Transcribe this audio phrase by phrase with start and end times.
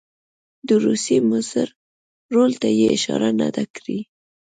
[0.67, 1.67] د روسیې مضر
[2.33, 3.99] رول ته یې اشاره نه ده کړې.